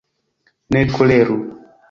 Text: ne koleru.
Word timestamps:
ne 0.71 0.81
koleru. 0.93 1.37